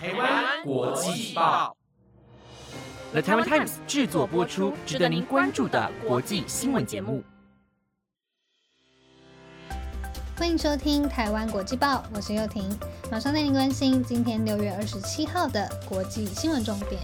[0.00, 1.76] 台湾国际报
[3.10, 7.24] ，The Taiwan Times 制作播出，值得您关注的国际新闻节目。
[10.36, 12.62] 欢迎收听《台湾国际报》，我是幼婷，
[13.10, 17.02] 马上带您关心今天六月二十七号的国际新闻重点。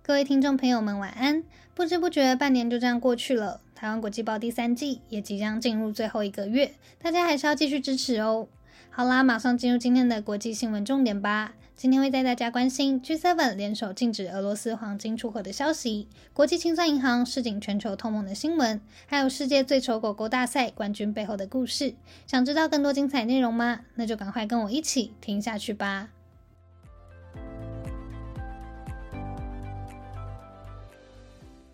[0.00, 1.42] 各位听众朋友们，晚安！
[1.74, 3.62] 不知不觉，半年就这样过去了。
[3.76, 8.48] 台湾国际报第三季也即将进入最后一个月，大家还是要继续支持哦。
[8.88, 11.52] 好啦，马上进入今天的国际新闻重点吧。
[11.76, 21.94] 今天会带大家关心 G7 联手禁止俄罗斯黄金出口的消息，国际清算银行示警全球通膨的新闻，还有世界最丑狗狗大赛冠军背后的故事。
[22.26, 23.80] 想知道更多精彩内容吗？
[23.96, 26.08] 那就赶快跟我一起听下去吧。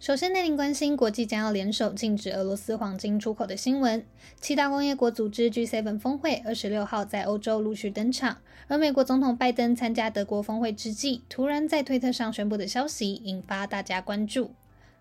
[0.02, 4.04] 首先，带您关心国际将要联手禁止俄罗斯黄金出口的新闻。
[4.40, 14.56] 七大工业国组织 G7 峰会二十六号在欧洲陆续登场，而美国总统拜登参加德国峰会之际，突然在推特上宣布的消息引发大家关注。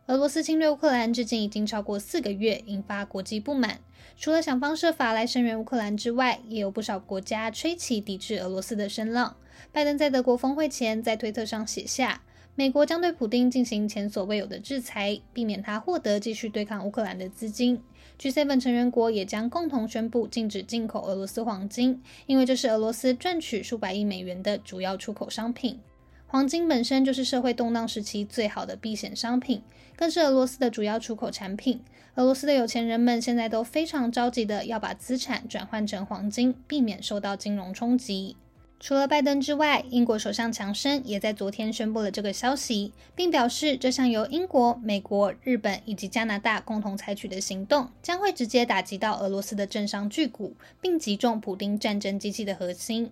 [0.06, 3.80] 俄罗斯侵略乌克兰至今已经超过四个月，引发国际不满。
[4.16, 9.36] 除了想方设法来声援乌克兰之外，也有不少国家吹起抵制俄罗斯的声浪。
[9.72, 12.22] 拜登在德国峰会前在推特上写下。
[12.62, 17.82] 美国将对普京进行前所未有的制裁，避免他获得继续对抗乌克兰的资金。
[18.20, 25.80] G7 成员国也将共同宣布禁止进口俄罗斯黄金，因为这是俄罗斯赚取数百亿美元的主要出口商品。
[26.28, 29.64] 黄金本身就是社会动荡时期最好的避险商品，
[29.96, 31.82] 更是俄罗斯的主要出口产品。
[32.14, 38.36] 俄罗斯的有钱人们现在都非常着急的要把资产转换成黄金，避免受到金融冲击。
[38.84, 53.12] 除了拜登之外，英国首相强生也在昨天宣布了这个消息，并表示这项由英国、美国、日本以及加拿大共同采取的行动，将会直接打击到俄罗斯的政商巨股，并击中普丁战争机器的核心。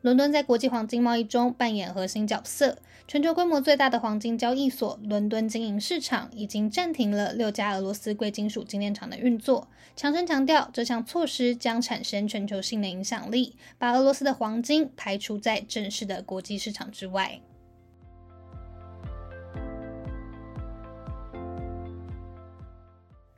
[0.00, 2.78] 伦敦在国际黄金贸易中扮演核心角色。
[3.08, 9.66] 全球规模最大的黄金交易所伦敦经营市场已经暂停了六家俄罗斯贵金属精炼厂的运作。
[9.96, 17.40] 强生强调，这项措施将产生全球性的影响力，把俄罗斯的黄金排除在正式的国际市场之外。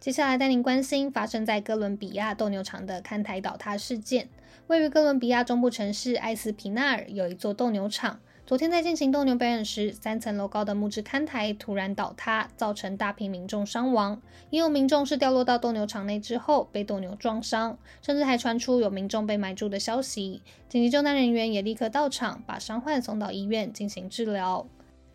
[0.00, 4.30] 接下来带您关心发生在哥伦比亚斗牛场的看台倒塌事件。
[4.68, 8.18] 位于哥伦比亚中部城市埃斯皮纳尔有一座斗牛场。
[8.46, 14.22] 昨天在进行斗牛表演时，三层楼高的木质看台突然倒塌，造成大批民众伤亡。
[14.48, 20.40] 也有民众是掉落到斗牛场内之后被斗牛撞伤，甚至还传出有民众被埋住的消息。
[20.70, 24.66] 紧急救难人员也立刻到场，把伤患送到医院进行治疗。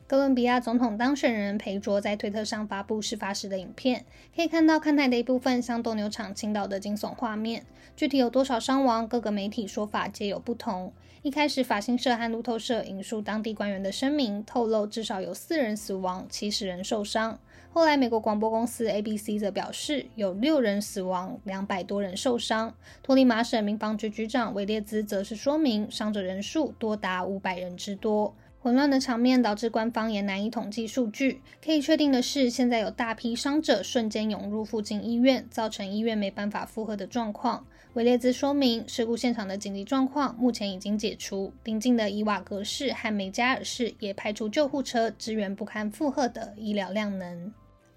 [0.08, 4.06] 哥伦比亚总统当选人裴卓在推特上发布事发时的影片，
[4.36, 7.66] 可以看到看台的一部分向斗牛场倾倒的惊悚画面。
[7.96, 10.94] 具体有多少伤亡，各个媒体说法皆有不同。
[11.24, 17.40] 一开始，法新社和路透社引述当地官员的声明，透露至少有四人死亡，七十人受伤。
[17.74, 22.76] 后来，美国广播公司 ABC 则表示有六人死亡，两百多人受伤。
[23.02, 28.36] 托利马省民防局局长韦列兹则是说明，伤者人数多达五百人之多。
[28.66, 31.44] 混乱的场面导致官方也难以统计数据。
[31.64, 37.68] 可以确定的是，现在有大批伤者瞬间涌入附近医院，造成医院没办法负荷的状况。
[37.94, 47.53] 维列兹说明，事故现场的紧急状况目前已经解除，邻近的伊瓦格市和梅加尔市也派出救护车支援不堪负荷的医疗量能。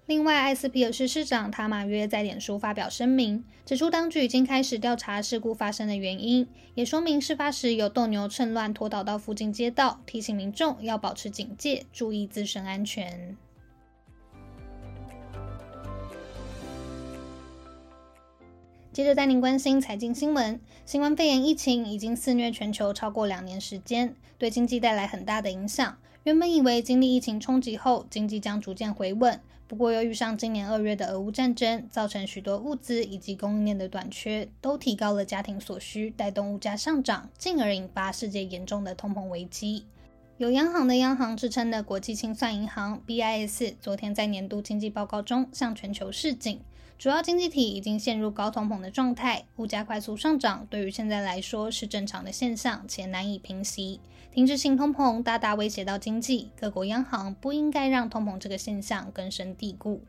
[0.09, 13.37] 另外，埃斯皮尔市市长塔马约在脸书发表声明，指出当局已经开始调查事故发生的原因，也说明事发时有斗牛趁乱拖倒到附近街道，提醒民众要保持警戒，注意自身安全。
[18.99, 25.97] 接着带您关心财经新闻，新冠肺炎疫情已经肆虐全球超过两年时间，对经济带来很大的影响。
[26.25, 29.39] 原本以为经历疫情冲击后，经济将逐渐回稳。
[29.67, 39.85] 不过，又遇上今年二月的俄乌战争，造成许多物资以及供应链的短缺，都提高了家庭所需，带动物价上涨，进而引发世界严重的通膨危机。
[40.39, 46.59] 有央行的央行之称的国际清算银行 BIS，昨天在年度经济报告中向全球示警。
[46.99, 54.01] 主要经济体已经陷入高通膨的状态，物价快速上涨，对于现在来说是正常的现象，且难以平息。
[54.33, 60.03] 停滞性通膨大大威胁到经济，各国央行不应该让通膨这个现象根深蒂固。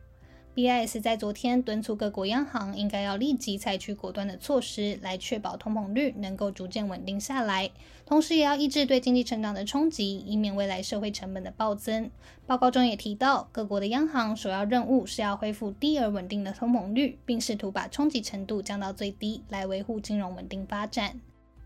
[0.53, 7.71] BIS 在昨天敦促各国央行应该要立即采取果断的措施，来确保通膨率能够逐渐稳定下来，
[8.05, 12.11] 同时也要抑制对经济成长的冲击，以免未来社会成本的暴增。
[12.45, 21.21] 报告中也提到，各国的央行首要任务是要恢复低而稳定的通膨率，并试图把冲击程度降到最低，来维护金融稳定发展。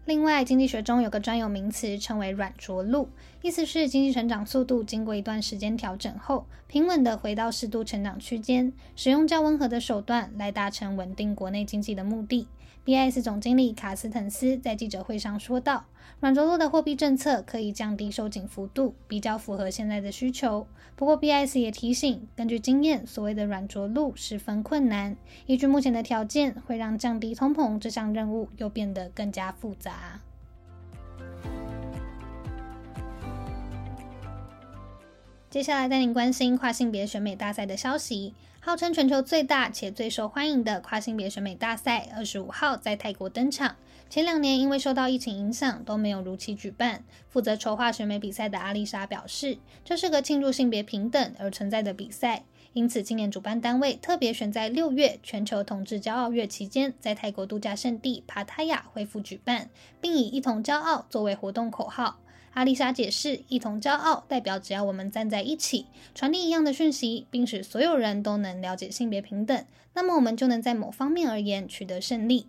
[0.06, 3.10] 另外，经济学中有个专有名词称为“软着陆”，
[3.42, 12.48] 意思是经济成长速度经过一段时间调整后，平稳地回到适度成长区间，使用较温和的手段来达成稳定国内经济的目的。
[12.86, 13.20] B.S.
[13.24, 15.86] 总经理卡斯滕斯在记者会上说道
[16.22, 20.68] ：“软着陆的货币政策可以降低收紧幅度，比较符合现在的需求。
[20.96, 21.60] 不过，B.S.
[21.60, 25.18] 也提醒，根据经验，所谓的软着陆十分困难。
[25.48, 30.22] 依据目前的条件，会让降低通膨这项任务又变得更加复杂。”
[35.56, 38.34] 接下来带您关心跨性别选美大赛的消息。
[38.60, 43.78] 号称全球最大且最受欢迎的跨性别选美大赛，二十五号在泰国登场。
[44.10, 47.06] 前两年因为受到疫情影响，都没有如期举办。
[47.30, 52.44] 负责筹划选美比赛的阿丽莎表示，这是个庆祝性别平等而存在的比赛，
[52.74, 59.70] 因此今年主办单位特别选在六月全球同志骄傲月期间，在泰国度假胜地帕塔亚恢复举办，
[60.02, 62.20] 并以“一同骄傲”作为活动口号。
[62.56, 72.48] 阿丽莎解释：“一同骄傲代表只要我们站在一起，传递一样的讯息，并使所有人都能了解性别平等，那么我们就能在某方面而言取得胜利。”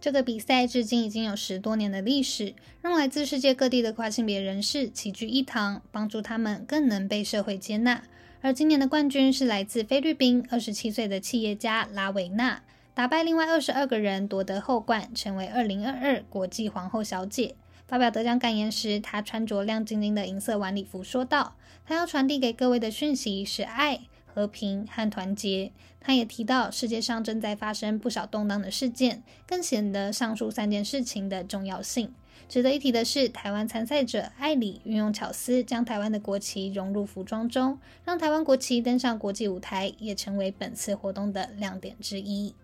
[0.00, 8.04] 这个比赛至今已经有十多年的历史，让来自世界各地的跨性别人士齐聚一堂，帮助他们更能被社会接纳。
[8.40, 12.62] 而今年的冠军是来自菲律宾二十七岁的企业家拉维娜，
[12.94, 17.56] 打败另外二十二个人夺得后冠，成为二零二二国际皇后小姐。
[17.88, 21.56] 发表得奖感言时，他穿着亮晶晶的银色晚礼服，说道
[21.86, 32.12] ：“他要传递给各位的讯息是爱、和平和团结。”他也提到，世界上正在发生不少动荡的事件，更显得上述三件事情的重要性。
[32.46, 42.54] 值得一提的是，台湾参赛者艾里运用巧思，将台湾的国旗融入服装中，让台湾国旗登上国际舞台，也成为本次活动的亮点之一。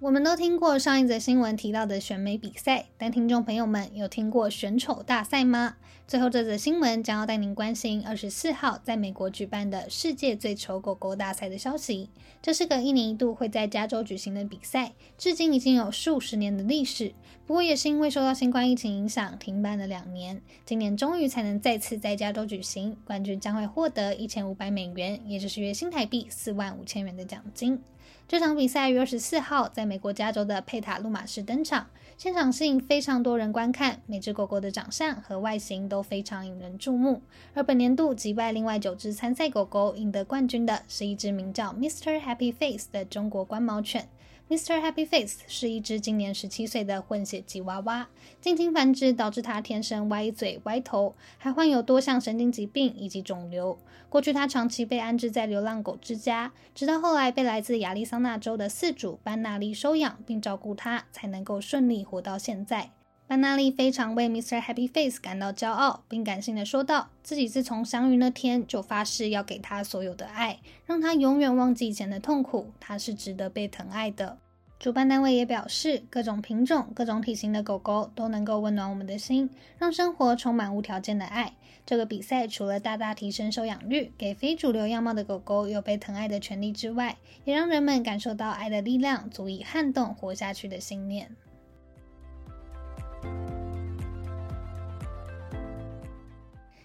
[0.00, 5.76] 我们都听过上一则新闻提到的选美比赛，但听众朋友们有听过选丑大赛吗？
[6.06, 12.10] 最后这则新闻将要带您关心二十四号在美国举办的世界最丑狗狗大赛的消息。
[12.42, 17.14] 这是个一年一度会在加州举行的比赛，至今已经有数十年的历史。
[17.46, 22.96] 不过也是因为受到新冠疫情影响，停办了两年，今年终于才能再次在加州举行。
[23.06, 27.80] 冠军将会获得一千五百美元，也就是约新台币四万五千元的奖金。
[28.26, 34.00] 这场比赛于二十四号在美国加州的佩塔路马市登场，现场吸引非常多人观看。
[34.06, 37.20] 每只狗狗的长相和外形都非常引人注目。
[37.52, 42.18] 而本年度击败另外九只参赛狗狗赢得冠军的是一只名叫 Mr.
[42.18, 44.08] Happy Face 的中国观毛犬。
[44.50, 44.78] Mr.
[44.78, 48.06] Happy Face 是一只今年十七岁的混血吉娃娃，
[48.42, 53.78] 近亲繁殖导致它天生歪嘴歪头，还患有多项神经疾病以及肿瘤。
[54.10, 62.90] 过去它长期被安置在流浪狗之家，直到后来被来自亚利桑那州的饲主班纳利收养并照顾它，才能够顺利活到现在。
[63.26, 64.60] 班纳利非常为 Mr.
[64.60, 72.70] Happy Face 感到骄傲，并感性的说道：“自己自从相遇那天就发誓要给他所有的爱，让他永远忘记以前的痛苦。
[72.78, 74.36] 他是值得被疼爱的。”
[74.78, 79.48] 主办单位也表示，各种品种、各种体型的狗狗都能够温暖我们的心，
[79.78, 81.54] 让生活充满无条件的爱。
[81.86, 91.34] 这个比赛除了大大提升收养率，给非主流样貌的狗狗有被疼爱的权利之外，也让人们感受到爱的力量足以撼动活下去的信念。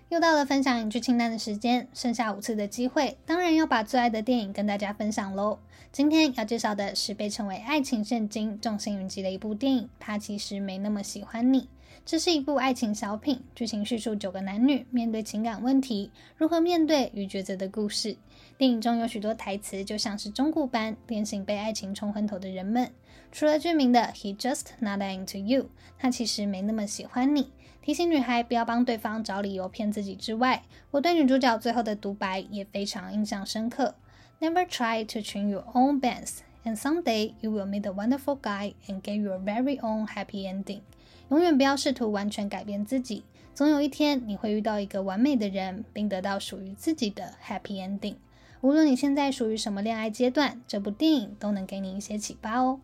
[0.10, 5.60] 又到了分享影剧清单的时间，剩下五次的机会，当然要把最爱的电影跟大家分享喽。
[5.92, 11.70] 今天要介绍的是被称为爱情圣经、众星云集的一部电影，他其实没那么喜欢你。
[12.08, 18.18] 这是一部爱情小品，剧情叙述九个男女面对情感问题如何面对与抉择的故事。
[18.58, 22.92] 电影中有许多台词就像是忠固般点醒被爱情冲昏头的人们。
[23.32, 27.52] 除了著名的 “He just not into you”，他其实没那么喜欢你。
[27.82, 33.96] 提醒女孩不要帮对方找理由骗自己之外，我对女主角最后的独白也非常印象深刻。
[34.40, 39.02] Never try to train your own bands, and someday you will meet a wonderful guy and
[39.02, 40.82] get your very own happy ending。
[41.30, 48.16] 永远不要试图完全改变自己，总有一天你会遇到一个完美的人，并得到属于自己的 happy ending。
[48.62, 52.82] 无论你现在属于什么恋爱阶段，这部电影都能给你一些启发哦。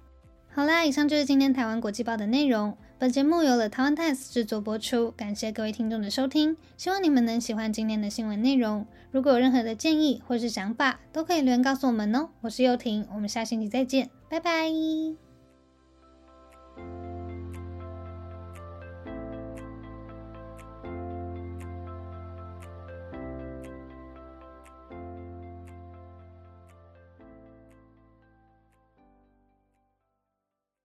[0.55, 2.77] 好啦，以上就是今天台湾国际报的内容。
[2.97, 8.87] 本节目由了台湾 Times 制作播出，感谢各位听众的收听，希望你们能喜欢今天的新闻内容。
[9.11, 12.29] 如果有任何的建议或是想法，都可以留言告诉我们哦。
[12.39, 15.24] 我是幼婷，我们下星期再见，拜拜。